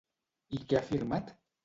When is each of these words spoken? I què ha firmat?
I 0.57 0.61
què 0.71 0.79
ha 0.79 0.83
firmat? 0.87 1.29